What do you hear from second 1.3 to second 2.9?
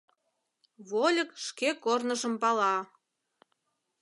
шке корныжым пала.